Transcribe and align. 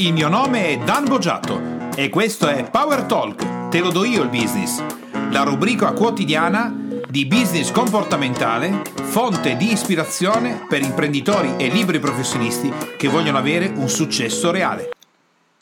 Il 0.00 0.14
mio 0.14 0.28
nome 0.30 0.68
è 0.68 0.78
Dan 0.78 1.04
Boggiato 1.04 1.90
e 1.94 2.08
questo 2.08 2.48
è 2.48 2.70
Power 2.70 3.02
Talk, 3.02 3.68
te 3.68 3.80
lo 3.80 3.90
do 3.90 4.02
io 4.06 4.22
il 4.22 4.30
business, 4.30 4.82
la 5.30 5.42
rubrica 5.42 5.92
quotidiana 5.92 6.74
di 7.06 7.26
business 7.26 7.70
comportamentale, 7.70 8.80
fonte 8.94 9.58
di 9.58 9.70
ispirazione 9.70 10.64
per 10.66 10.80
imprenditori 10.80 11.52
e 11.58 11.68
liberi 11.68 11.98
professionisti 11.98 12.72
che 12.96 13.08
vogliono 13.08 13.36
avere 13.36 13.66
un 13.66 13.90
successo 13.90 14.50
reale. 14.50 14.88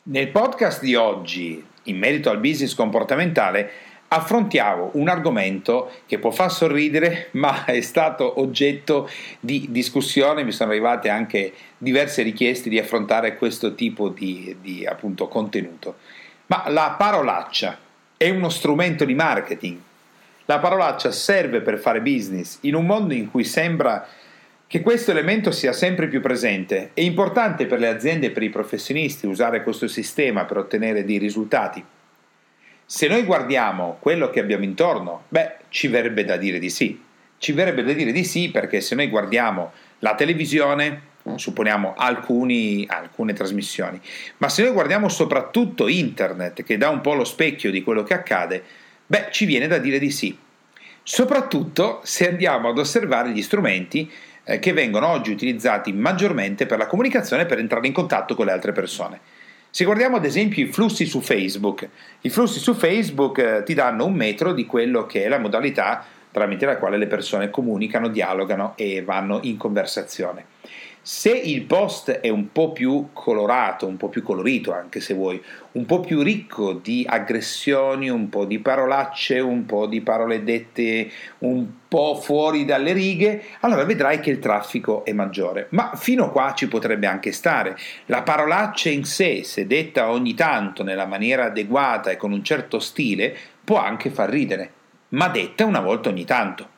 Nel 0.03 0.29
podcast 0.29 0.79
di 0.79 0.95
oggi, 0.95 1.61
in 1.83 1.97
merito 1.97 2.29
al 2.29 2.39
business 2.39 2.73
comportamentale, 2.75 3.69
affrontiamo 4.09 4.91
un 4.93 5.07
argomento 5.07 5.91
che 6.05 6.19
può 6.19 6.31
far 6.31 6.51
sorridere, 6.51 7.27
ma 7.31 7.65
è 7.65 7.81
stato 7.81 8.39
oggetto 8.39 9.09
di 9.39 9.67
discussione, 9.69 10.43
mi 10.43 10.51
sono 10.51 10.71
arrivate 10.71 11.09
anche 11.09 11.53
diverse 11.77 12.23
richieste 12.23 12.69
di 12.69 12.79
affrontare 12.79 13.37
questo 13.37 13.75
tipo 13.75 14.09
di, 14.09 14.55
di 14.61 14.85
appunto, 14.85 15.27
contenuto. 15.27 15.97
Ma 16.47 16.65
la 16.69 16.95
parolaccia 16.97 17.77
è 18.17 18.29
uno 18.29 18.49
strumento 18.49 19.05
di 19.05 19.13
marketing. 19.13 19.77
La 20.45 20.57
parolaccia 20.57 21.11
serve 21.11 21.61
per 21.61 21.77
fare 21.77 22.01
business 22.01 22.57
in 22.61 22.73
un 22.73 22.85
mondo 22.87 23.13
in 23.13 23.29
cui 23.29 23.43
sembra 23.43 24.07
che 24.65 24.81
questo 24.81 25.11
elemento 25.11 25.51
sia 25.51 25.73
sempre 25.73 26.07
più 26.07 26.19
presente. 26.19 26.91
È 26.95 27.01
importante 27.01 27.67
per 27.67 27.79
le 27.79 27.87
aziende 27.87 28.27
e 28.27 28.31
per 28.31 28.41
i 28.41 28.49
professionisti 28.49 29.27
usare 29.27 29.61
questo 29.61 29.87
sistema 29.87 30.45
per 30.45 30.57
ottenere 30.57 31.05
dei 31.05 31.17
risultati. 31.19 31.83
Se 32.91 33.07
noi 33.07 33.21
guardiamo 33.21 33.97
quello 33.99 34.31
che 34.31 34.39
abbiamo 34.39 34.63
intorno, 34.63 35.25
beh, 35.27 35.57
ci 35.69 35.87
verrebbe 35.87 36.25
da 36.25 36.37
dire 36.37 36.57
di 36.57 36.71
sì. 36.71 36.99
Ci 37.37 37.51
verrebbe 37.51 37.83
da 37.83 37.93
dire 37.93 38.11
di 38.11 38.23
sì 38.23 38.49
perché 38.49 38.81
se 38.81 38.95
noi 38.95 39.09
guardiamo 39.09 39.73
la 39.99 40.15
televisione, 40.15 41.01
supponiamo 41.35 41.93
alcuni, 41.95 42.87
alcune 42.89 43.33
trasmissioni, 43.33 44.01
ma 44.37 44.49
se 44.49 44.63
noi 44.63 44.71
guardiamo 44.71 45.07
soprattutto 45.07 45.87
internet, 45.87 46.63
che 46.63 46.77
dà 46.79 46.89
un 46.89 47.01
po' 47.01 47.13
lo 47.13 47.25
specchio 47.25 47.69
di 47.69 47.83
quello 47.83 48.01
che 48.01 48.15
accade, 48.15 48.63
beh, 49.05 49.27
ci 49.29 49.45
viene 49.45 49.67
da 49.67 49.77
dire 49.77 49.99
di 49.99 50.09
sì. 50.09 50.35
Soprattutto 51.03 52.01
se 52.03 52.27
andiamo 52.27 52.69
ad 52.69 52.79
osservare 52.79 53.29
gli 53.29 53.43
strumenti 53.43 54.11
eh, 54.43 54.57
che 54.57 54.73
vengono 54.73 55.09
oggi 55.09 55.29
utilizzati 55.29 55.93
maggiormente 55.93 56.65
per 56.65 56.79
la 56.79 56.87
comunicazione 56.87 57.45
per 57.45 57.59
entrare 57.59 57.85
in 57.85 57.93
contatto 57.93 58.33
con 58.33 58.47
le 58.47 58.51
altre 58.51 58.71
persone. 58.71 59.19
Se 59.71 59.85
guardiamo 59.85 60.15
ad 60.15 60.25
esempio 60.25 60.63
i 60.63 60.67
flussi 60.67 61.05
su 61.05 61.21
Facebook, 61.21 61.87
i 62.21 62.29
flussi 62.29 62.59
su 62.59 62.73
Facebook 62.73 63.37
eh, 63.37 63.63
ti 63.63 63.75
danno 63.75 64.05
un 64.05 64.13
metro 64.13 64.51
di 64.51 64.65
quello 64.65 65.05
che 65.05 65.23
è 65.23 65.27
la 65.27 65.37
modalità 65.37 66.03
tramite 66.31 66.65
la 66.65 66.77
quale 66.77 66.97
le 66.97 67.07
persone 67.07 67.49
comunicano, 67.49 68.07
dialogano 68.07 68.73
e 68.75 69.03
vanno 69.03 69.39
in 69.43 69.57
conversazione. 69.57 70.45
Se 71.01 71.31
il 71.31 71.63
post 71.63 72.11
è 72.11 72.27
un 72.27 72.51
po' 72.51 72.71
più 72.71 73.09
colorato, 73.13 73.87
un 73.87 73.95
po' 73.95 74.09
più 74.09 74.21
colorito 74.21 74.73
anche 74.73 74.99
se 74.99 75.13
vuoi, 75.13 75.41
un 75.71 75.85
po' 75.85 76.01
più 76.01 76.21
ricco 76.21 76.73
di 76.73 77.05
aggressioni, 77.07 78.09
un 78.09 78.27
po' 78.27 78.43
di 78.45 78.59
parolacce, 78.59 79.39
un 79.39 79.65
po' 79.65 79.87
di 79.87 80.01
parole 80.01 80.43
dette 80.43 81.09
un 81.39 81.65
po' 81.87 82.15
fuori 82.15 82.65
dalle 82.65 82.91
righe, 82.91 83.43
allora 83.61 83.85
vedrai 83.85 84.19
che 84.19 84.29
il 84.29 84.39
traffico 84.39 85.05
è 85.05 85.13
maggiore. 85.13 85.67
Ma 85.69 85.91
fino 85.95 86.25
a 86.25 86.31
qua 86.31 86.53
ci 86.53 86.67
potrebbe 86.67 87.07
anche 87.07 87.31
stare. 87.31 87.77
La 88.07 88.21
parolaccia 88.21 88.89
in 88.89 89.05
sé, 89.05 89.43
se 89.43 89.65
detta 89.65 90.11
ogni 90.11 90.33
tanto 90.33 90.83
nella 90.83 91.05
maniera 91.05 91.45
adeguata 91.45 92.11
e 92.11 92.17
con 92.17 92.33
un 92.33 92.43
certo 92.43 92.79
stile, 92.79 93.35
può 93.63 93.77
anche 93.77 94.09
far 94.09 94.29
ridere, 94.29 94.71
ma 95.09 95.29
detta 95.29 95.65
una 95.65 95.79
volta 95.79 96.09
ogni 96.09 96.25
tanto. 96.25 96.77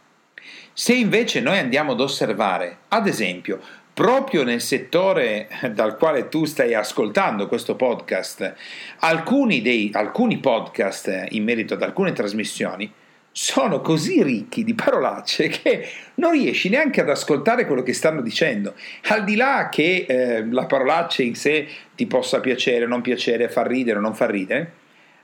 Se 0.73 0.93
invece 0.93 1.41
noi 1.41 1.59
andiamo 1.59 1.91
ad 1.91 1.99
osservare, 1.99 2.77
ad 2.87 3.05
esempio, 3.05 3.59
proprio 4.01 4.43
nel 4.43 4.61
settore 4.61 5.47
dal 5.73 5.95
quale 5.95 6.27
tu 6.27 6.45
stai 6.45 6.73
ascoltando 6.73 7.45
questo 7.45 7.75
podcast, 7.75 8.55
alcuni, 9.01 9.61
dei, 9.61 9.91
alcuni 9.93 10.39
podcast 10.39 11.27
in 11.29 11.43
merito 11.43 11.75
ad 11.75 11.83
alcune 11.83 12.11
trasmissioni 12.11 12.91
sono 13.31 13.79
così 13.81 14.23
ricchi 14.23 14.63
di 14.63 14.73
parolacce 14.73 15.49
che 15.49 15.87
non 16.15 16.31
riesci 16.31 16.67
neanche 16.69 16.99
ad 16.99 17.09
ascoltare 17.09 17.67
quello 17.67 17.83
che 17.83 17.93
stanno 17.93 18.21
dicendo. 18.21 18.73
Al 19.09 19.23
di 19.23 19.35
là 19.35 19.69
che 19.69 20.07
eh, 20.09 20.47
la 20.49 20.65
parolaccia 20.65 21.21
in 21.21 21.35
sé 21.35 21.67
ti 21.93 22.07
possa 22.07 22.39
piacere, 22.39 22.87
non 22.87 23.01
piacere, 23.01 23.49
far 23.49 23.67
ridere 23.67 23.99
o 23.99 24.01
non 24.01 24.15
far 24.15 24.31
ridere, 24.31 24.73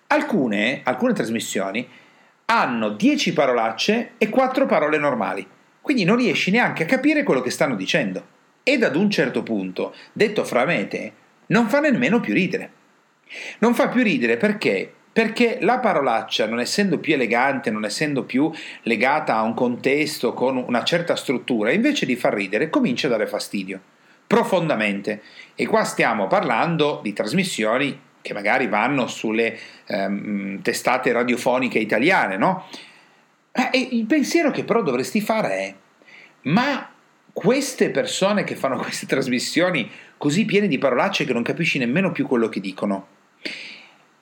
alcune, 0.05 0.81
alcune 0.83 1.13
trasmissioni 1.13 1.89
hanno 2.45 2.89
10 2.89 3.33
parolacce 3.33 4.11
e 4.19 4.29
4 4.29 4.67
parole 4.67 4.99
normali. 4.99 5.47
Quindi 5.81 6.03
non 6.03 6.17
riesci 6.17 6.51
neanche 6.51 6.83
a 6.83 6.85
capire 6.85 7.23
quello 7.23 7.41
che 7.41 7.49
stanno 7.49 7.73
dicendo 7.73 8.35
ed 8.67 8.83
ad 8.83 8.97
un 8.97 9.09
certo 9.09 9.43
punto, 9.43 9.95
detto 10.11 10.43
fra 10.43 10.65
me 10.65 10.81
e 10.81 10.87
te, 10.89 11.11
non 11.47 11.69
fa 11.69 11.79
nemmeno 11.79 12.19
più 12.19 12.33
ridere. 12.33 12.71
Non 13.59 13.73
fa 13.73 13.87
più 13.87 14.03
ridere 14.03 14.35
perché? 14.35 14.91
Perché 15.13 15.59
la 15.61 15.79
parolaccia, 15.79 16.47
non 16.47 16.59
essendo 16.59 16.99
più 16.99 17.13
elegante, 17.13 17.71
non 17.71 17.85
essendo 17.85 18.23
più 18.23 18.51
legata 18.81 19.37
a 19.37 19.43
un 19.43 19.53
contesto 19.53 20.33
con 20.33 20.57
una 20.57 20.83
certa 20.83 21.15
struttura, 21.15 21.71
invece 21.71 22.05
di 22.05 22.17
far 22.17 22.33
ridere, 22.33 22.69
comincia 22.69 23.07
a 23.07 23.11
dare 23.11 23.25
fastidio, 23.25 23.79
profondamente. 24.27 25.21
E 25.55 25.65
qua 25.65 25.85
stiamo 25.85 26.27
parlando 26.27 26.99
di 27.01 27.13
trasmissioni 27.13 27.97
che 28.21 28.33
magari 28.33 28.67
vanno 28.67 29.07
sulle 29.07 29.57
ehm, 29.85 30.61
testate 30.61 31.13
radiofoniche 31.13 31.79
italiane, 31.79 32.35
no? 32.35 32.65
E 33.53 33.87
il 33.91 34.05
pensiero 34.05 34.51
che 34.51 34.65
però 34.65 34.81
dovresti 34.81 35.21
fare 35.21 35.49
è: 35.51 35.73
ma 36.41 36.91
queste 37.37 37.91
persone 37.91 38.43
che 38.43 38.55
fanno 38.55 38.77
queste 38.77 39.05
trasmissioni 39.05 39.87
così 40.17 40.43
piene 40.43 40.67
di 40.67 40.79
parolacce 40.79 41.23
che 41.23 41.33
non 41.33 41.43
capisci 41.43 41.77
nemmeno 41.77 42.11
più 42.11 42.25
quello 42.25 42.49
che 42.49 42.59
dicono. 42.59 43.07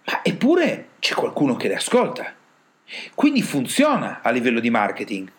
Ma 0.04 0.20
eppure 0.22 0.90
c'è 1.00 1.14
qualcuno 1.14 1.56
che 1.56 1.70
le 1.70 1.76
ascolta. 1.76 2.34
Quindi 3.14 3.42
funziona 3.42 4.20
a 4.22 4.32
livello 4.32 4.60
di 4.60 4.70
marketing. 4.70 5.32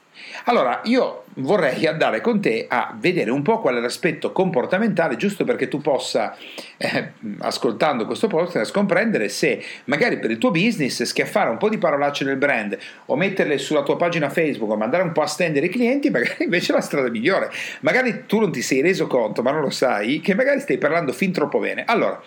Allora, 0.45 0.81
io 0.85 1.25
vorrei 1.37 1.87
andare 1.87 2.21
con 2.21 2.41
te 2.41 2.67
a 2.69 2.95
vedere 2.99 3.31
un 3.31 3.43
po' 3.43 3.61
qual 3.61 3.77
è 3.77 3.81
l'aspetto 3.81 4.33
comportamentale, 4.33 5.17
giusto 5.17 5.45
perché 5.45 5.69
tu 5.69 5.81
possa, 5.81 6.37
eh, 6.77 7.13
ascoltando 7.39 8.07
questo 8.07 8.27
podcast, 8.27 8.73
comprendere 8.73 9.29
se 9.29 9.63
magari 9.85 10.19
per 10.19 10.31
il 10.31 10.39
tuo 10.39 10.51
business 10.51 11.03
schiaffare 11.03 11.51
un 11.51 11.59
po' 11.59 11.69
di 11.69 11.79
parolacce 11.79 12.25
nel 12.25 12.37
brand 12.37 12.77
o 13.07 13.17
metterle 13.17 13.59
sulla 13.59 13.83
tua 13.83 13.97
pagina 13.97 14.31
Facebook 14.31 14.71
o 14.71 14.77
mandare 14.77 15.03
un 15.03 15.13
po' 15.13 15.23
a 15.23 15.27
stendere 15.27 15.67
i 15.67 15.71
clienti, 15.71 16.09
magari 16.11 16.45
invece 16.45 16.73
è 16.73 16.77
la 16.77 16.83
strada 16.83 17.11
migliore. 17.11 17.51
Magari 17.81 18.25
tu 18.27 18.41
non 18.41 18.53
ti 18.53 18.63
sei 18.63 18.81
reso 18.81 19.07
conto, 19.07 19.43
ma 19.43 19.51
non 19.51 19.61
lo 19.61 19.71
sai, 19.71 20.21
che 20.21 20.35
magari 20.35 20.61
stai 20.61 20.79
parlando 20.79 21.13
fin 21.13 21.33
troppo 21.33 21.59
bene. 21.59 21.85
Allora, 21.85 22.23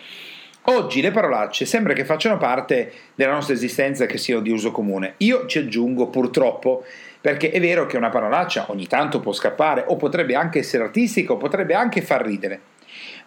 Oggi 0.70 1.00
le 1.00 1.10
parolacce 1.10 1.64
sembra 1.64 1.94
che 1.94 2.04
facciano 2.04 2.36
parte 2.36 2.92
della 3.16 3.32
nostra 3.32 3.54
esistenza 3.54 4.06
che 4.06 4.18
siano 4.18 4.40
di 4.40 4.52
uso 4.52 4.70
comune. 4.70 5.14
Io 5.16 5.46
ci 5.46 5.58
aggiungo 5.58 6.06
purtroppo 6.06 6.84
perché 7.20 7.50
è 7.50 7.60
vero 7.60 7.86
che 7.86 7.96
una 7.96 8.08
parolaccia 8.08 8.66
ogni 8.68 8.86
tanto 8.86 9.18
può 9.18 9.32
scappare 9.32 9.82
o 9.88 9.96
potrebbe 9.96 10.36
anche 10.36 10.60
essere 10.60 10.84
artistica 10.84 11.32
o 11.32 11.38
potrebbe 11.38 11.74
anche 11.74 12.02
far 12.02 12.24
ridere, 12.24 12.60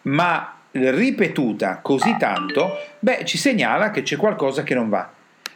ma 0.03 0.55
ripetuta 0.71 1.79
così 1.81 2.15
tanto, 2.17 2.77
beh, 2.99 3.25
ci 3.25 3.37
segnala 3.37 3.91
che 3.91 4.03
c'è 4.03 4.15
qualcosa 4.15 4.63
che 4.63 4.73
non 4.73 4.87
va. 4.87 5.11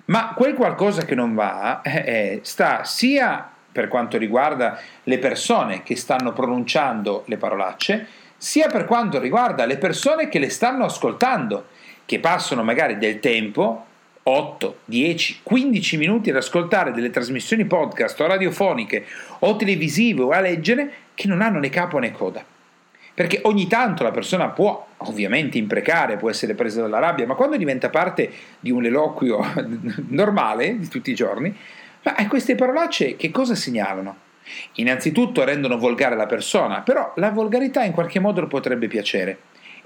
Ma 0.06 0.34
quel 0.36 0.56
qualcosa 0.56 1.06
che 1.06 1.16
non 1.16 1.36
va 1.36 1.81
eh, 1.84 2.04
eh, 2.06 2.40
sta 2.44 2.84
sia 2.84 3.50
per 3.72 3.88
quanto 3.88 4.18
riguarda 4.18 4.78
le 5.04 5.19
persone 5.19 5.84
che 5.84 5.96
stanno 5.96 6.34
pronunciando 6.34 7.24
le 7.28 7.38
parolacce, 7.38 8.08
sia 8.36 8.68
per 8.68 8.84
quanto 8.84 9.19
riguarda 9.19 9.66
le 9.66 9.78
persone 9.78 10.28
che 10.28 10.38
le 10.38 10.50
stanno 10.50 10.84
ascoltando, 10.84 11.75
che 12.07 12.19
passano 12.19 12.63
magari 12.63 12.97
del 12.97 13.19
tempo 13.19 13.85
8, 14.23 14.79
10, 14.85 15.41
15 15.44 15.97
minuti 15.97 16.29
ad 16.29 16.38
ascoltare 16.38 16.94
delle 16.94 17.09
trasmissioni 17.09 17.66
podcast 17.66 18.19
o 18.22 18.28
radiofoniche 18.28 19.06
o 19.40 19.56
televisive 19.57 20.22
o 20.22 20.29
a 20.29 20.40
leggere 20.40 20.91
che 21.13 21.28
non 21.28 21.41
hanno 21.41 21.59
né 21.59 21.69
capo 21.69 22.00
né 22.00 22.12
coda. 22.12 22.44
Perché 23.13 23.41
ogni 23.44 23.68
tanto 23.68 24.03
la 24.03 24.12
persona 24.12 24.47
può 24.50 24.88
ovviamente 24.97 25.57
imprecare, 25.57 26.16
può 26.16 26.29
essere 26.29 26.53
presa 26.53 26.79
dalla 26.79 27.00
rabbia, 27.00 27.25
ma 27.25 27.36
quando 27.36 27.57
diventa 27.57 27.89
parte 27.89 28.31
di 28.57 28.71
un 28.71 28.86
eloquio 28.86 29.39
normale 30.07 30.80
di 30.80 30.88
tutti 30.88 31.12
i 31.12 31.15
giorni, 31.15 31.54
ma 32.04 32.27
queste 32.30 32.56
parolacce 32.56 33.18
che 33.18 33.31
cosa 33.31 33.54
segnalano? 33.54 34.15
Innanzitutto 34.75 35.44
rendono 35.44 35.77
volgare 35.77 36.15
la 36.15 36.25
persona, 36.25 36.80
però 36.80 37.12
la 37.18 37.31
volgarità 37.31 37.83
in 37.83 37.92
qualche 37.92 38.19
modo 38.19 38.48
potrebbe 38.48 38.88
piacere. 38.88 39.38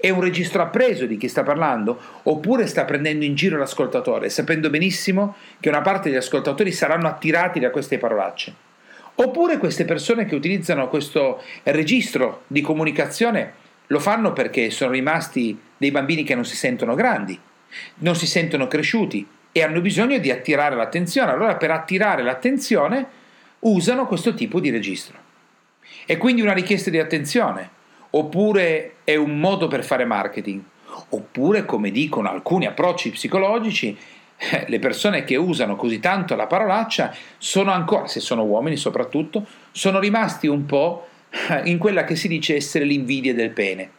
È 0.02 0.10
un 0.10 0.20
registro 0.20 0.62
appreso 0.62 1.06
di 1.06 1.16
chi 1.16 1.28
sta 1.28 1.44
parlando 1.44 1.96
oppure 2.24 2.66
sta 2.66 2.84
prendendo 2.84 3.24
in 3.24 3.36
giro 3.36 3.56
l'ascoltatore, 3.56 4.30
sapendo 4.30 4.68
benissimo 4.68 5.36
che 5.60 5.68
una 5.68 5.80
parte 5.80 6.08
degli 6.08 6.18
ascoltatori 6.18 6.72
saranno 6.72 7.06
attirati 7.06 7.60
da 7.60 7.70
queste 7.70 7.98
parolacce? 7.98 8.52
Oppure 9.14 9.58
queste 9.58 9.84
persone 9.84 10.24
che 10.24 10.34
utilizzano 10.34 10.88
questo 10.88 11.40
registro 11.62 12.42
di 12.48 12.62
comunicazione 12.62 13.52
lo 13.86 14.00
fanno 14.00 14.32
perché 14.32 14.70
sono 14.70 14.90
rimasti 14.90 15.56
dei 15.76 15.92
bambini 15.92 16.24
che 16.24 16.34
non 16.34 16.44
si 16.44 16.56
sentono 16.56 16.96
grandi, 16.96 17.38
non 17.98 18.16
si 18.16 18.26
sentono 18.26 18.66
cresciuti 18.66 19.24
e 19.52 19.62
hanno 19.62 19.80
bisogno 19.80 20.18
di 20.18 20.32
attirare 20.32 20.74
l'attenzione. 20.74 21.30
Allora 21.30 21.54
per 21.54 21.70
attirare 21.70 22.24
l'attenzione 22.24 23.06
usano 23.60 24.08
questo 24.08 24.34
tipo 24.34 24.58
di 24.58 24.70
registro. 24.70 25.16
E 26.06 26.16
quindi 26.16 26.42
una 26.42 26.54
richiesta 26.54 26.90
di 26.90 26.98
attenzione 26.98 27.80
oppure 28.14 28.94
è 29.04 29.16
un 29.16 29.38
modo 29.38 29.68
per 29.68 29.84
fare 29.84 30.04
marketing, 30.04 30.62
Oppure, 31.10 31.64
come 31.64 31.90
dicono 31.90 32.28
alcuni 32.28 32.66
approcci 32.66 33.10
psicologici, 33.10 33.96
eh, 34.36 34.64
le 34.68 34.78
persone 34.78 35.24
che 35.24 35.36
usano 35.36 35.76
così 35.76 36.00
tanto 36.00 36.34
la 36.34 36.46
parolaccia 36.46 37.14
sono 37.38 37.70
ancora, 37.70 38.06
se 38.06 38.20
sono 38.20 38.44
uomini 38.44 38.76
soprattutto, 38.76 39.46
sono 39.70 39.98
rimasti 39.98 40.46
un 40.46 40.66
po' 40.66 41.08
eh, 41.48 41.62
in 41.64 41.78
quella 41.78 42.04
che 42.04 42.16
si 42.16 42.28
dice 42.28 42.56
essere 42.56 42.84
l'invidia 42.84 43.34
del 43.34 43.50
pene. 43.50 43.90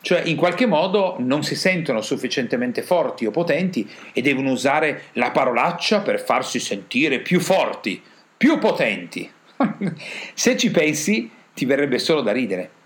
Cioè, 0.00 0.22
in 0.24 0.36
qualche 0.36 0.66
modo 0.66 1.16
non 1.20 1.44
si 1.44 1.54
sentono 1.54 2.00
sufficientemente 2.00 2.82
forti 2.82 3.24
o 3.24 3.30
potenti 3.30 3.88
e 4.12 4.20
devono 4.20 4.50
usare 4.50 5.04
la 5.12 5.30
parolaccia 5.30 6.00
per 6.00 6.20
farsi 6.20 6.58
sentire 6.58 7.20
più 7.20 7.40
forti, 7.40 8.02
più 8.36 8.58
potenti. 8.58 9.30
se 10.34 10.56
ci 10.56 10.70
pensi, 10.70 11.30
ti 11.54 11.64
verrebbe 11.64 11.98
solo 11.98 12.20
da 12.20 12.32
ridere. 12.32 12.81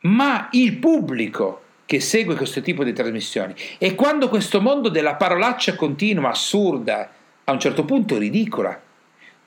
Ma 0.00 0.48
il 0.52 0.76
pubblico 0.76 1.62
che 1.88 2.00
segue 2.00 2.34
questo 2.34 2.60
tipo 2.60 2.84
di 2.84 2.92
trasmissioni. 2.92 3.54
E 3.78 3.94
quando 3.94 4.28
questo 4.28 4.60
mondo 4.60 4.90
della 4.90 5.14
parolaccia 5.14 5.74
continua, 5.74 6.28
assurda, 6.28 7.10
a 7.44 7.50
un 7.50 7.58
certo 7.58 7.86
punto 7.86 8.18
ridicola, 8.18 8.78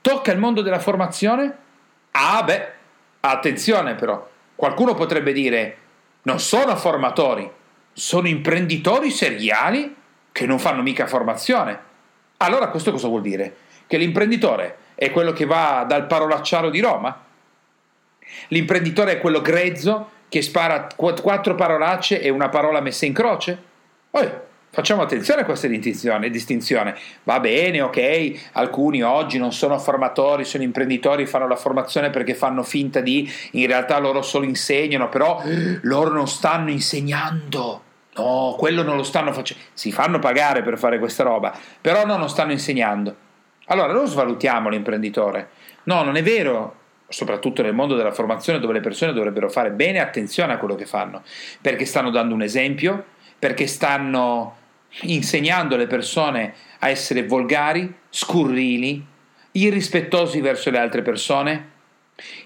tocca 0.01 0.31
il 0.31 0.39
mondo 0.39 0.63
della 0.63 0.79
formazione? 0.79 1.55
Ah 2.09 2.41
beh, 2.41 2.67
attenzione 3.19 3.93
però, 3.93 4.27
qualcuno 4.55 4.95
potrebbe 4.95 5.33
dire, 5.33 5.77
non 6.23 6.39
sono 6.39 6.75
formatori, 6.75 7.47
sono 7.93 8.27
imprenditori 8.27 9.11
seriali 9.11 9.95
che 10.31 10.47
non 10.47 10.57
fanno 10.57 10.81
mica 10.81 11.05
formazione. 11.05 11.79
Allora 12.37 12.69
questo 12.69 12.91
cosa 12.91 13.07
vuol 13.07 13.21
dire? 13.21 13.55
Che 13.85 13.97
l'imprenditore 13.97 14.77
è 14.95 15.11
quello 15.11 15.31
che 15.31 15.45
va 15.45 15.85
dal 15.87 16.07
parolacciaro 16.07 16.71
di 16.71 16.79
Roma? 16.79 17.23
L'imprenditore 18.47 19.11
è 19.11 19.19
quello 19.19 19.41
grezzo 19.41 20.09
che 20.31 20.41
spara 20.41 20.87
quattro 20.95 21.55
parolacce 21.55 22.21
e 22.21 22.29
una 22.29 22.47
parola 22.47 22.79
messa 22.79 23.05
in 23.05 23.11
croce? 23.11 23.61
Poi 24.09 24.29
facciamo 24.69 25.01
attenzione 25.01 25.41
a 25.41 25.43
questa 25.43 25.67
distinzione. 25.67 26.95
Va 27.23 27.41
bene, 27.41 27.81
ok, 27.81 28.51
alcuni 28.53 29.03
oggi 29.03 29.37
non 29.37 29.51
sono 29.51 29.77
formatori, 29.77 30.45
sono 30.45 30.63
imprenditori, 30.63 31.25
fanno 31.25 31.49
la 31.49 31.57
formazione 31.57 32.11
perché 32.11 32.33
fanno 32.33 32.63
finta 32.63 33.01
di, 33.01 33.29
in 33.51 33.67
realtà 33.67 33.99
loro 33.99 34.21
solo 34.21 34.45
insegnano, 34.45 35.09
però 35.09 35.43
loro 35.81 36.13
non 36.13 36.29
stanno 36.29 36.69
insegnando. 36.69 37.83
No, 38.15 38.55
quello 38.57 38.83
non 38.83 38.95
lo 38.95 39.03
stanno 39.03 39.33
facendo. 39.33 39.61
Si 39.73 39.91
fanno 39.91 40.19
pagare 40.19 40.61
per 40.61 40.77
fare 40.77 40.97
questa 40.97 41.23
roba, 41.23 41.53
però 41.81 42.05
no, 42.05 42.15
non 42.15 42.29
stanno 42.29 42.53
insegnando. 42.53 43.13
Allora 43.65 43.91
non 43.91 44.07
svalutiamo 44.07 44.69
l'imprenditore. 44.69 45.49
No, 45.83 46.03
non 46.03 46.15
è 46.15 46.23
vero 46.23 46.79
soprattutto 47.11 47.61
nel 47.61 47.73
mondo 47.73 47.95
della 47.95 48.11
formazione 48.11 48.59
dove 48.59 48.73
le 48.73 48.79
persone 48.79 49.13
dovrebbero 49.13 49.49
fare 49.49 49.71
bene 49.71 49.99
attenzione 49.99 50.53
a 50.53 50.57
quello 50.57 50.75
che 50.75 50.85
fanno, 50.85 51.21
perché 51.61 51.85
stanno 51.85 52.09
dando 52.09 52.33
un 52.33 52.41
esempio, 52.41 53.05
perché 53.37 53.67
stanno 53.67 54.57
insegnando 55.01 55.75
alle 55.75 55.87
persone 55.87 56.53
a 56.79 56.89
essere 56.89 57.25
volgari, 57.25 57.93
scurrili, 58.09 59.05
irrispettosi 59.51 60.41
verso 60.41 60.69
le 60.69 60.79
altre 60.79 61.01
persone, 61.01 61.69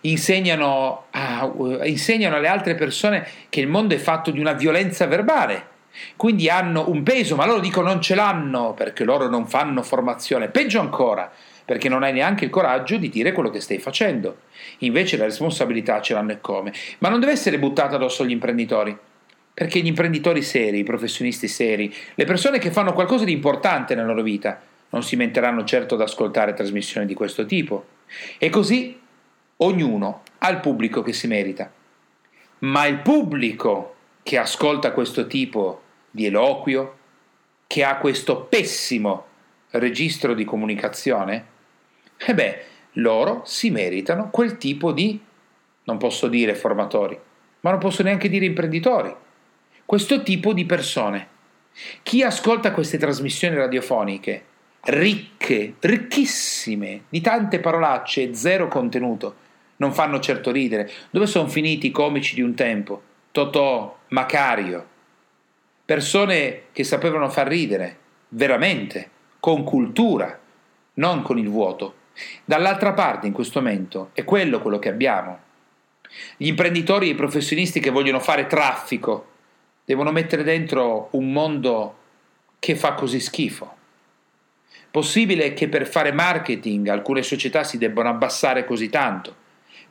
insegnano, 0.01 1.06
a, 1.12 1.51
insegnano 1.83 2.35
alle 2.35 2.47
altre 2.47 2.75
persone 2.75 3.27
che 3.50 3.59
il 3.59 3.67
mondo 3.67 3.94
è 3.94 3.97
fatto 3.97 4.31
di 4.31 4.39
una 4.39 4.53
violenza 4.53 5.06
verbale, 5.06 5.73
quindi 6.15 6.50
hanno 6.50 6.89
un 6.89 7.03
peso, 7.03 7.35
ma 7.35 7.45
loro 7.45 7.59
dicono 7.59 7.88
non 7.88 8.01
ce 8.01 8.15
l'hanno 8.15 8.73
perché 8.73 9.03
loro 9.03 9.29
non 9.29 9.47
fanno 9.47 9.81
formazione, 9.81 10.50
peggio 10.50 10.79
ancora, 10.79 11.31
perché 11.65 11.89
non 11.89 12.03
hai 12.03 12.13
neanche 12.13 12.45
il 12.45 12.51
coraggio 12.51 12.97
di 12.97 13.09
dire 13.09 13.31
quello 13.31 13.50
che 13.50 13.59
stai 13.59 13.79
facendo. 13.79 14.44
Invece 14.79 15.17
la 15.17 15.25
responsabilità 15.25 16.00
ce 16.00 16.13
l'hanno 16.13 16.33
e 16.33 16.39
come. 16.39 16.71
Ma 17.00 17.09
non 17.09 17.19
deve 17.19 17.31
essere 17.31 17.57
buttata 17.57 17.95
addosso 17.95 18.23
agli 18.23 18.31
imprenditori. 18.31 18.95
Perché 19.53 19.79
gli 19.79 19.88
imprenditori 19.88 20.41
seri, 20.44 20.79
i 20.79 20.83
professionisti 20.83 21.47
seri, 21.47 21.94
le 22.13 22.25
persone 22.25 22.59
che 22.59 22.71
fanno 22.71 22.94
qualcosa 22.94 23.25
di 23.25 23.31
importante 23.31 23.95
nella 23.95 24.07
loro 24.07 24.21
vita, 24.21 24.62
non 24.89 25.01
si 25.01 25.15
metteranno 25.15 25.63
certo 25.63 25.95
ad 25.95 26.01
ascoltare 26.01 26.53
trasmissioni 26.53 27.07
di 27.07 27.13
questo 27.13 27.45
tipo. 27.45 27.85
E 28.38 28.50
così 28.50 29.00
ognuno 29.57 30.21
ha 30.38 30.50
il 30.50 30.59
pubblico 30.59 31.01
che 31.01 31.13
si 31.13 31.27
merita. 31.27 31.71
Ma 32.59 32.85
il 32.85 33.00
pubblico 33.00 33.95
che 34.21 34.38
ascolta 34.38 34.91
questo 34.91 35.25
tipo 35.25 35.81
di 36.12 36.25
eloquio, 36.25 36.97
che 37.67 37.83
ha 37.83 37.97
questo 37.97 38.41
pessimo 38.41 39.25
registro 39.71 40.33
di 40.33 40.45
comunicazione, 40.45 41.53
e 42.17 42.33
beh, 42.33 42.63
loro 42.94 43.41
si 43.45 43.69
meritano 43.71 44.29
quel 44.29 44.57
tipo 44.57 44.91
di, 44.91 45.19
non 45.83 45.97
posso 45.97 46.27
dire 46.27 46.56
formatori, 46.56 47.17
ma 47.62 47.69
non 47.71 47.79
posso 47.79 48.03
neanche 48.03 48.29
dire 48.29 48.45
imprenditori, 48.45 49.13
questo 49.85 50.23
tipo 50.23 50.53
di 50.53 50.65
persone. 50.65 51.27
Chi 52.03 52.23
ascolta 52.23 52.71
queste 52.71 52.97
trasmissioni 52.97 53.56
radiofoniche, 53.56 54.45
ricche, 54.85 55.75
ricchissime, 55.79 57.03
di 57.09 57.21
tante 57.21 57.59
parolacce 57.59 58.23
e 58.23 58.33
zero 58.33 58.67
contenuto, 58.67 59.44
non 59.77 59.94
fanno 59.94 60.19
certo 60.19 60.51
ridere. 60.51 60.89
Dove 61.09 61.27
sono 61.27 61.47
finiti 61.47 61.88
i 61.88 61.91
comici 61.91 62.35
di 62.35 62.41
un 62.41 62.53
tempo? 62.53 63.01
Totò, 63.31 63.97
Macario. 64.09 64.88
Persone 65.83 66.63
che 66.71 66.83
sapevano 66.83 67.29
far 67.29 67.47
ridere, 67.47 67.97
veramente, 68.29 69.09
con 69.39 69.63
cultura, 69.63 70.39
non 70.95 71.21
con 71.21 71.38
il 71.38 71.50
vuoto. 71.50 71.94
Dall'altra 72.44 72.94
parte, 72.94 73.27
in 73.27 73.33
questo 73.33 73.62
momento, 73.62 74.09
è 74.13 74.23
quello 74.23 74.62
quello 74.62 74.79
che 74.79 74.89
abbiamo. 74.89 75.39
Gli 76.38 76.47
imprenditori 76.47 77.07
e 77.07 77.12
i 77.12 77.15
professionisti 77.15 77.79
che 77.79 77.89
vogliono 77.89 78.19
fare 78.19 78.47
traffico 78.47 79.33
devono 79.83 80.12
mettere 80.12 80.44
dentro 80.44 81.09
un 81.12 81.31
mondo 81.31 81.97
che 82.59 82.75
fa 82.75 82.94
così 82.94 83.19
schifo. 83.19 83.73
Possibile 84.89 85.53
che 85.53 85.67
per 85.67 85.88
fare 85.88 86.13
marketing 86.13 86.88
alcune 86.88 87.21
società 87.21 87.63
si 87.63 87.77
debbano 87.77 88.09
abbassare 88.09 88.65
così 88.65 88.89
tanto, 88.89 89.35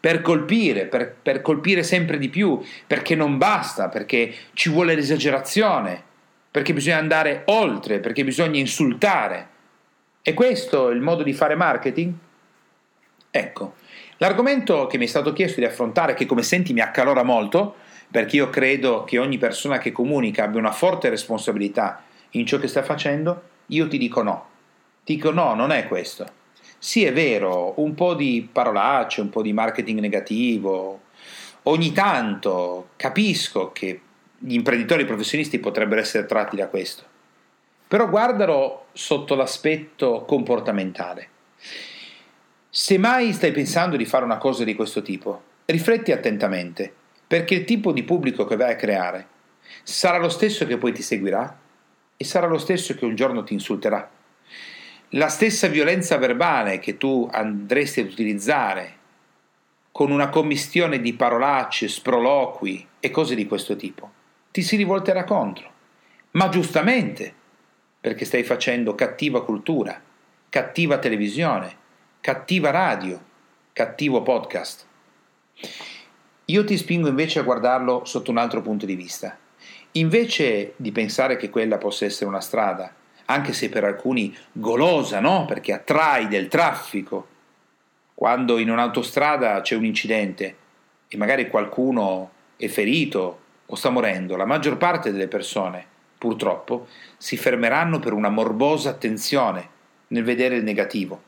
per 0.00 0.22
colpire, 0.22 0.86
per, 0.86 1.14
per 1.14 1.42
colpire 1.42 1.82
sempre 1.82 2.18
di 2.18 2.30
più, 2.30 2.60
perché 2.86 3.14
non 3.14 3.36
basta, 3.36 3.88
perché 3.88 4.34
ci 4.54 4.70
vuole 4.70 4.94
l'esagerazione, 4.94 6.02
perché 6.50 6.72
bisogna 6.72 6.98
andare 6.98 7.42
oltre, 7.46 8.00
perché 8.00 8.24
bisogna 8.24 8.58
insultare 8.58 9.48
è 10.26 10.32
questo 10.32 10.88
il 10.88 11.02
modo 11.02 11.22
di 11.22 11.34
fare 11.34 11.54
marketing? 11.54 12.10
Ecco, 13.30 13.74
l'argomento 14.16 14.86
che 14.86 14.96
mi 14.96 15.04
è 15.04 15.06
stato 15.06 15.34
chiesto 15.34 15.60
di 15.60 15.66
affrontare, 15.66 16.14
che 16.14 16.24
come 16.24 16.42
senti 16.42 16.72
mi 16.72 16.80
accalora 16.80 17.22
molto, 17.22 17.74
perché 18.10 18.36
io 18.36 18.48
credo 18.48 19.04
che 19.04 19.18
ogni 19.18 19.36
persona 19.36 19.76
che 19.76 19.92
comunica 19.92 20.44
abbia 20.44 20.60
una 20.60 20.72
forte 20.72 21.10
responsabilità 21.10 22.04
in 22.30 22.46
ciò 22.46 22.56
che 22.58 22.68
sta 22.68 22.82
facendo, 22.82 23.42
io 23.66 23.86
ti 23.86 23.98
dico 23.98 24.22
no. 24.22 24.48
Ti 25.04 25.16
dico 25.16 25.30
no, 25.30 25.52
non 25.52 25.70
è 25.70 25.86
questo. 25.86 26.26
Sì, 26.78 27.04
è 27.04 27.12
vero, 27.12 27.74
un 27.82 27.94
po' 27.94 28.14
di 28.14 28.48
parolacce, 28.50 29.20
un 29.20 29.28
po' 29.28 29.42
di 29.42 29.52
marketing 29.52 30.00
negativo, 30.00 31.02
ogni 31.64 31.92
tanto 31.92 32.92
capisco 32.96 33.72
che 33.72 34.00
gli 34.38 34.54
imprenditori 34.54 35.04
professionisti 35.04 35.58
potrebbero 35.58 36.00
essere 36.00 36.24
tratti 36.24 36.56
da 36.56 36.68
questo. 36.68 37.12
Però 37.94 38.08
guardalo 38.08 38.86
sotto 38.90 39.36
l'aspetto 39.36 40.24
comportamentale. 40.24 41.28
Se 42.68 42.98
mai 42.98 43.32
stai 43.32 43.52
pensando 43.52 43.96
di 43.96 44.04
fare 44.04 44.24
una 44.24 44.38
cosa 44.38 44.64
di 44.64 44.74
questo 44.74 45.00
tipo, 45.00 45.42
rifletti 45.66 46.10
attentamente, 46.10 46.92
perché 47.24 47.54
il 47.54 47.64
tipo 47.64 47.92
di 47.92 48.02
pubblico 48.02 48.46
che 48.46 48.56
vai 48.56 48.72
a 48.72 48.76
creare 48.76 49.28
sarà 49.84 50.18
lo 50.18 50.28
stesso 50.28 50.66
che 50.66 50.76
poi 50.76 50.90
ti 50.90 51.02
seguirà 51.02 51.56
e 52.16 52.24
sarà 52.24 52.48
lo 52.48 52.58
stesso 52.58 52.96
che 52.96 53.04
un 53.04 53.14
giorno 53.14 53.44
ti 53.44 53.52
insulterà. 53.52 54.10
La 55.10 55.28
stessa 55.28 55.68
violenza 55.68 56.18
verbale 56.18 56.80
che 56.80 56.96
tu 56.96 57.28
andresti 57.30 58.00
ad 58.00 58.10
utilizzare 58.10 58.96
con 59.92 60.10
una 60.10 60.30
commistione 60.30 61.00
di 61.00 61.14
parolacce, 61.14 61.86
sproloqui 61.86 62.88
e 62.98 63.12
cose 63.12 63.36
di 63.36 63.46
questo 63.46 63.76
tipo, 63.76 64.10
ti 64.50 64.62
si 64.62 64.74
rivolterà 64.74 65.22
contro. 65.22 65.70
Ma 66.32 66.48
giustamente, 66.48 67.42
perché 68.04 68.26
stai 68.26 68.42
facendo 68.42 68.94
cattiva 68.94 69.42
cultura, 69.42 69.98
cattiva 70.50 70.98
televisione, 70.98 71.74
cattiva 72.20 72.68
radio, 72.68 73.18
cattivo 73.72 74.20
podcast. 74.20 74.84
Io 76.44 76.64
ti 76.64 76.76
spingo 76.76 77.08
invece 77.08 77.38
a 77.38 77.44
guardarlo 77.44 78.04
sotto 78.04 78.30
un 78.30 78.36
altro 78.36 78.60
punto 78.60 78.84
di 78.84 78.94
vista. 78.94 79.38
Invece 79.92 80.74
di 80.76 80.92
pensare 80.92 81.36
che 81.36 81.48
quella 81.48 81.78
possa 81.78 82.04
essere 82.04 82.28
una 82.28 82.42
strada, 82.42 82.94
anche 83.24 83.54
se 83.54 83.70
per 83.70 83.84
alcuni 83.84 84.36
golosa, 84.52 85.20
no? 85.20 85.46
Perché 85.46 85.72
attrai 85.72 86.28
del 86.28 86.48
traffico. 86.48 87.26
Quando 88.12 88.58
in 88.58 88.68
un'autostrada 88.68 89.62
c'è 89.62 89.76
un 89.76 89.86
incidente 89.86 90.56
e 91.08 91.16
magari 91.16 91.48
qualcuno 91.48 92.32
è 92.56 92.66
ferito 92.68 93.38
o 93.64 93.74
sta 93.74 93.88
morendo, 93.88 94.36
la 94.36 94.44
maggior 94.44 94.76
parte 94.76 95.10
delle 95.10 95.26
persone 95.26 95.92
purtroppo, 96.24 96.86
si 97.18 97.36
fermeranno 97.36 97.98
per 97.98 98.14
una 98.14 98.30
morbosa 98.30 98.88
attenzione 98.88 99.68
nel 100.08 100.24
vedere 100.24 100.56
il 100.56 100.64
negativo. 100.64 101.20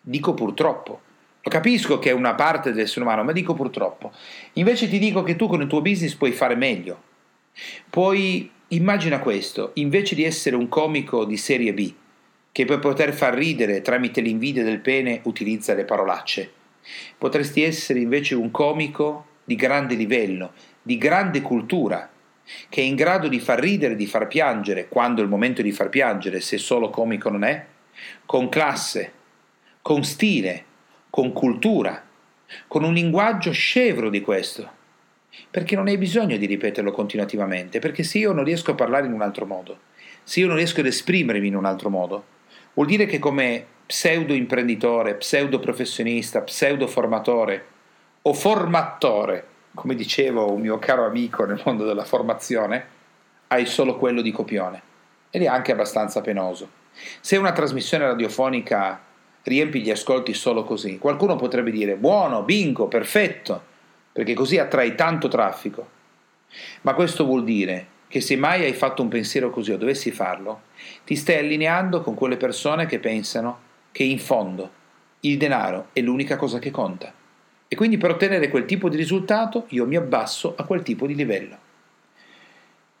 Dico 0.00 0.34
purtroppo. 0.34 1.00
Lo 1.40 1.50
capisco 1.50 2.00
che 2.00 2.10
è 2.10 2.12
una 2.12 2.34
parte 2.34 2.72
dell'essere 2.72 3.02
umano, 3.02 3.22
ma 3.22 3.30
dico 3.30 3.54
purtroppo. 3.54 4.10
Invece 4.54 4.88
ti 4.88 4.98
dico 4.98 5.22
che 5.22 5.36
tu 5.36 5.46
con 5.46 5.60
il 5.60 5.68
tuo 5.68 5.82
business 5.82 6.14
puoi 6.14 6.32
fare 6.32 6.56
meglio. 6.56 7.00
Puoi 7.88 8.50
immagina 8.68 9.20
questo, 9.20 9.70
invece 9.74 10.16
di 10.16 10.24
essere 10.24 10.56
un 10.56 10.68
comico 10.68 11.24
di 11.24 11.36
serie 11.36 11.72
B, 11.72 11.92
che 12.50 12.64
per 12.64 12.80
poter 12.80 13.12
far 13.12 13.34
ridere 13.34 13.82
tramite 13.82 14.20
l'invidia 14.20 14.64
del 14.64 14.80
pene 14.80 15.20
utilizza 15.24 15.74
le 15.74 15.84
parolacce, 15.84 16.50
potresti 17.16 17.62
essere 17.62 18.00
invece 18.00 18.34
un 18.34 18.50
comico 18.50 19.26
di 19.44 19.54
grande 19.54 19.94
livello, 19.94 20.52
di 20.82 20.98
grande 20.98 21.40
cultura, 21.40 22.10
che 22.68 22.80
è 22.80 22.84
in 22.84 22.94
grado 22.94 23.28
di 23.28 23.40
far 23.40 23.58
ridere, 23.58 23.96
di 23.96 24.06
far 24.06 24.26
piangere, 24.26 24.88
quando 24.88 25.20
è 25.20 25.24
il 25.24 25.30
momento 25.30 25.62
di 25.62 25.72
far 25.72 25.88
piangere, 25.88 26.40
se 26.40 26.58
solo 26.58 26.90
comico 26.90 27.30
non 27.30 27.44
è, 27.44 27.64
con 28.26 28.48
classe, 28.48 29.12
con 29.82 30.04
stile, 30.04 30.64
con 31.10 31.32
cultura, 31.32 32.02
con 32.66 32.84
un 32.84 32.92
linguaggio 32.92 33.52
scevro 33.52 34.10
di 34.10 34.20
questo. 34.20 34.82
Perché 35.50 35.74
non 35.74 35.88
hai 35.88 35.98
bisogno 35.98 36.36
di 36.36 36.46
ripeterlo 36.46 36.92
continuativamente, 36.92 37.80
perché 37.80 38.02
se 38.02 38.18
io 38.18 38.32
non 38.32 38.44
riesco 38.44 38.70
a 38.70 38.74
parlare 38.74 39.06
in 39.06 39.12
un 39.12 39.22
altro 39.22 39.46
modo, 39.46 39.78
se 40.22 40.40
io 40.40 40.46
non 40.46 40.56
riesco 40.56 40.80
ad 40.80 40.86
esprimermi 40.86 41.48
in 41.48 41.56
un 41.56 41.64
altro 41.64 41.90
modo, 41.90 42.24
vuol 42.74 42.86
dire 42.86 43.06
che 43.06 43.18
come 43.18 43.66
pseudo 43.86 44.32
imprenditore, 44.32 45.14
pseudo 45.14 45.58
professionista, 45.58 46.40
pseudo 46.42 46.86
formatore 46.86 47.66
o 48.22 48.32
formatore, 48.32 49.46
come 49.74 49.94
dicevo 49.94 50.52
un 50.52 50.60
mio 50.60 50.78
caro 50.78 51.04
amico 51.04 51.44
nel 51.44 51.60
mondo 51.64 51.84
della 51.84 52.04
formazione, 52.04 52.86
hai 53.48 53.66
solo 53.66 53.96
quello 53.96 54.22
di 54.22 54.30
copione 54.30 54.82
ed 55.30 55.42
è 55.42 55.46
anche 55.46 55.72
abbastanza 55.72 56.20
penoso. 56.20 56.82
Se 57.20 57.36
una 57.36 57.52
trasmissione 57.52 58.06
radiofonica 58.06 59.00
riempi 59.42 59.82
gli 59.82 59.90
ascolti 59.90 60.32
solo 60.32 60.64
così, 60.64 60.98
qualcuno 60.98 61.36
potrebbe 61.36 61.72
dire 61.72 61.96
buono, 61.96 62.42
bingo, 62.42 62.86
perfetto, 62.86 63.62
perché 64.12 64.32
così 64.32 64.58
attrai 64.58 64.94
tanto 64.94 65.28
traffico. 65.28 65.88
Ma 66.82 66.94
questo 66.94 67.24
vuol 67.24 67.42
dire 67.42 67.88
che 68.06 68.20
se 68.20 68.36
mai 68.36 68.64
hai 68.64 68.74
fatto 68.74 69.02
un 69.02 69.08
pensiero 69.08 69.50
così 69.50 69.72
o 69.72 69.76
dovessi 69.76 70.12
farlo, 70.12 70.62
ti 71.04 71.16
stai 71.16 71.38
allineando 71.38 72.00
con 72.00 72.14
quelle 72.14 72.36
persone 72.36 72.86
che 72.86 73.00
pensano 73.00 73.58
che 73.90 74.04
in 74.04 74.20
fondo 74.20 74.70
il 75.20 75.36
denaro 75.36 75.88
è 75.92 76.00
l'unica 76.00 76.36
cosa 76.36 76.60
che 76.60 76.70
conta. 76.70 77.12
E 77.74 77.76
quindi 77.76 77.98
per 77.98 78.10
ottenere 78.10 78.50
quel 78.50 78.66
tipo 78.66 78.88
di 78.88 78.96
risultato 78.96 79.64
io 79.70 79.84
mi 79.84 79.96
abbasso 79.96 80.54
a 80.56 80.62
quel 80.62 80.84
tipo 80.84 81.08
di 81.08 81.16
livello. 81.16 81.58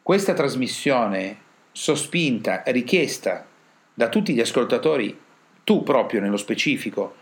Questa 0.02 0.34
trasmissione 0.34 1.36
sospinta, 1.70 2.64
richiesta 2.66 3.46
da 3.94 4.08
tutti 4.08 4.34
gli 4.34 4.40
ascoltatori, 4.40 5.16
tu 5.62 5.84
proprio 5.84 6.20
nello 6.20 6.36
specifico, 6.36 7.14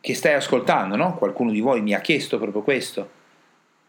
che 0.00 0.14
stai 0.16 0.34
ascoltando, 0.34 0.96
no? 0.96 1.14
qualcuno 1.14 1.52
di 1.52 1.60
voi 1.60 1.80
mi 1.80 1.94
ha 1.94 2.00
chiesto 2.00 2.40
proprio 2.40 2.62
questo, 2.62 3.08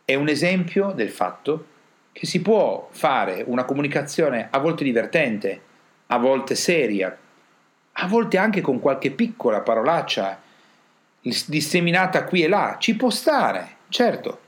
è 0.05 0.13
un 0.13 0.27
esempio 0.27 0.91
del 0.91 1.10
fatto 1.10 1.65
che 2.12 2.27
si 2.27 2.39
può 2.39 2.88
fare 2.91 3.43
una 3.48 3.65
comunicazione 3.65 4.48
a 4.51 4.60
volte 4.60 4.84
divertente, 4.84 5.62
a 6.05 6.20
volte 6.20 6.53
seria, 6.53 7.17
a 7.93 8.08
volte 8.08 8.38
anche 8.38 8.62
con 8.62 8.79
qualche 8.79 9.10
piccola 9.10 9.62
parolaccia 9.62 10.40
disseminata 11.22 12.24
qui 12.25 12.44
e 12.44 12.48
là, 12.48 12.78
ci 12.80 12.96
può 12.96 13.10
stare, 13.10 13.78
certo. 13.90 14.40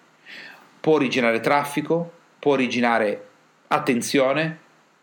Può 0.79 0.95
originare 0.95 1.39
traffico, 1.39 2.11
può 2.39 2.53
originare 2.53 3.27
attenzione, 3.67 4.57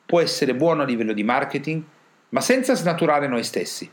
può 0.05 0.21
essere 0.21 0.55
buono 0.55 0.83
a 0.83 0.85
livello 0.87 1.13
di 1.13 1.23
marketing, 1.23 1.83
ma 2.31 2.41
senza 2.41 2.75
snaturare 2.75 3.27
noi 3.29 3.45
stessi. 3.45 3.91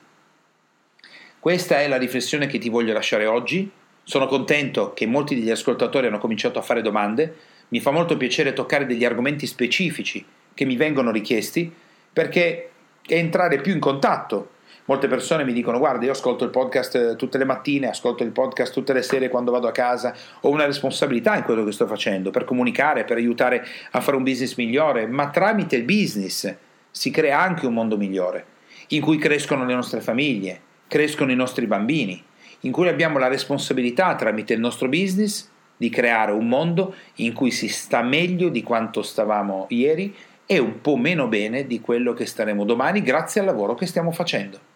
Questa 1.39 1.79
è 1.79 1.88
la 1.88 1.98
riflessione 1.98 2.48
che 2.48 2.57
ti 2.57 2.69
voglio 2.69 2.93
lasciare 2.93 3.25
oggi 3.25 3.72
sono 4.03 4.25
contento 4.25 4.93
che 4.93 5.05
molti 5.05 5.36
degli 5.36 5.50
ascoltatori 5.50 6.07
hanno 6.07 6.17
cominciato 6.17 6.60
a 6.60 6.62
fare 6.62 6.81
domande, 6.81 7.36
mi 7.69 7.81
fa 7.81 7.91
molto 7.91 8.15
piacere 8.15 8.53
toccare 8.53 8.86
degli 8.86 9.03
argomenti 9.03 9.46
specifici 9.46 10.25
che 10.53 10.63
mi 10.63 10.77
vengono 10.77 11.12
richiesti 11.12 11.69
perché 12.13 12.69
entrare 13.05 13.60
più 13.60 13.74
in 13.74 13.79
contatto. 13.79 14.51
Molte 14.89 15.10
persone 15.10 15.44
mi 15.44 15.51
dicono 15.51 15.79
guarda 15.79 16.06
io 16.06 16.12
ascolto 16.12 16.46
il 16.46 16.50
podcast 16.50 16.96
eh, 16.96 17.15
tutte 17.17 17.38
le 17.38 17.44
mattine, 17.44 17.89
ascolto 17.89 18.24
il 18.24 18.32
podcast 18.32 18.72
tutte 18.72 18.94
le 18.94 19.01
sere 19.01 19.27
quando 19.27 19.51
vado 19.51 19.67
a 19.67 19.74
casa, 19.74 20.15
ho 20.41 20.50
una 20.50 20.65
responsabilità 20.65 21.36
in 21.36 21.44
quello 21.44 21.65
che 21.65 21.74
sto 21.74 21.86
facendo 21.88 22.32
per 22.32 22.46
comunicare, 22.46 23.03
per 23.03 23.17
aiutare 23.17 23.65
a 23.91 24.00
fare 24.00 24.15
un 24.15 24.24
business 24.24 24.56
migliore, 24.56 25.06
ma 25.06 25.29
tramite 25.29 25.75
il 25.75 25.84
business 25.84 26.56
si 26.89 27.12
crea 27.12 27.38
anche 27.38 27.65
un 27.65 27.74
mondo 27.74 27.98
migliore, 27.98 28.46
in 28.89 29.01
cui 29.01 29.17
crescono 29.17 29.65
le 29.65 29.75
nostre 29.75 30.00
famiglie, 30.00 30.62
crescono 30.88 31.34
i 31.34 31.36
nostri 31.36 31.67
bambini 31.67 32.24
in 32.62 32.72
cui 32.72 32.88
abbiamo 32.88 33.20
la 33.20 33.27
responsabilità 33.27 34.15
tramite 34.15 34.53
il 34.53 34.60
nostro 34.60 34.88
business 34.88 35.50
di 35.75 35.89
creare 35.89 36.32
un 36.32 36.48
mondo 36.48 36.96
in 37.15 37.34
cui 37.34 37.51
si 37.51 37.67
sta 37.67 38.01
meglio 38.01 38.50
di 38.50 38.63
quanto 38.63 39.01
stavamo 39.01 39.65
ieri 39.70 40.15
e 40.46 40.60
un 40.60 40.79
po' 40.79 40.96
meno 40.96 41.27
bene 41.27 41.67
di 41.67 41.82
quello 41.82 42.13
che 42.13 42.25
staremo 42.25 42.63
domani 42.63 43.01
grazie 43.01 43.41
al 43.41 43.48
lavoro 43.48 43.75
che 43.75 43.86
stiamo 43.86 44.12
facendo. 44.12 44.66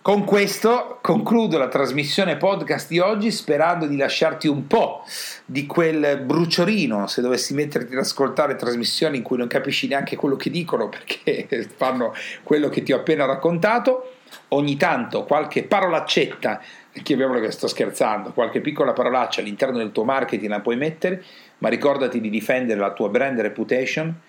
Con 0.00 0.24
questo 0.24 1.00
concludo 1.02 1.58
la 1.58 1.68
trasmissione 1.68 2.38
podcast 2.38 2.88
di 2.88 2.98
oggi 2.98 3.30
sperando 3.30 3.86
di 3.86 3.96
lasciarti 3.96 4.48
un 4.48 4.66
po' 4.66 5.02
di 5.44 5.66
quel 5.66 6.22
bruciorino 6.24 7.06
se 7.06 7.20
dovessi 7.20 7.52
metterti 7.52 7.92
ad 7.92 8.00
ascoltare 8.00 8.56
trasmissioni 8.56 9.18
in 9.18 9.22
cui 9.22 9.36
non 9.36 9.48
capisci 9.48 9.86
neanche 9.86 10.16
quello 10.16 10.36
che 10.36 10.48
dicono 10.48 10.88
perché 10.88 11.46
fanno 11.76 12.14
quello 12.42 12.70
che 12.70 12.82
ti 12.82 12.92
ho 12.92 12.96
appena 12.96 13.26
raccontato 13.26 14.14
ogni 14.48 14.76
tanto 14.76 15.24
qualche 15.24 15.64
parolaccetta, 15.64 16.62
chiamiamolo 17.02 17.40
che 17.40 17.50
sto 17.50 17.66
scherzando, 17.66 18.32
qualche 18.32 18.60
piccola 18.60 18.92
parolaccia 18.92 19.40
all'interno 19.40 19.76
del 19.76 19.92
tuo 19.92 20.04
marketing 20.04 20.50
la 20.50 20.60
puoi 20.60 20.76
mettere, 20.76 21.22
ma 21.58 21.68
ricordati 21.68 22.20
di 22.20 22.30
difendere 22.30 22.80
la 22.80 22.92
tua 22.92 23.08
brand 23.08 23.40
reputation. 23.40 24.20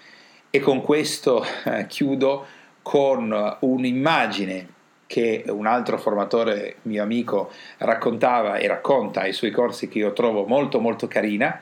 E 0.52 0.60
con 0.60 0.82
questo 0.82 1.46
eh, 1.66 1.86
chiudo 1.88 2.48
con 2.90 3.58
un'immagine 3.60 4.68
che 5.06 5.44
un 5.46 5.68
altro 5.68 6.00
formatore 6.00 6.78
mio 6.84 7.04
amico 7.04 7.52
raccontava 7.78 8.58
e 8.58 8.66
racconta 8.66 9.22
ai 9.22 9.32
suoi 9.32 9.52
corsi 9.52 9.88
che 9.88 10.00
io 10.00 10.12
trovo 10.12 10.48
molto 10.48 10.80
molto 10.80 11.08
carina, 11.08 11.62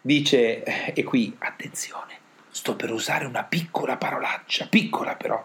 dice, 0.00 0.62
eh, 0.62 0.92
e 0.96 1.04
qui 1.04 1.36
attenzione, 1.40 2.14
sto 2.48 2.74
per 2.74 2.90
usare 2.90 3.26
una 3.26 3.44
piccola 3.44 3.98
parolaccia, 3.98 4.66
piccola 4.68 5.14
però, 5.14 5.44